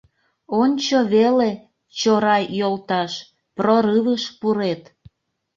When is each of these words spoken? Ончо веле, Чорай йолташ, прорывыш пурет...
Ончо 0.61 0.97
веле, 1.13 1.51
Чорай 1.99 2.43
йолташ, 2.59 3.11
прорывыш 3.55 4.23
пурет... 4.39 4.81